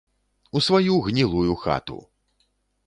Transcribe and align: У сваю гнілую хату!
У 0.59 0.61
сваю 0.67 0.95
гнілую 1.11 1.53
хату! 1.67 2.01